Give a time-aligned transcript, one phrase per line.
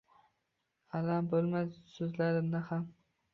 [0.99, 2.89] Alam bulmas suzlarimda xam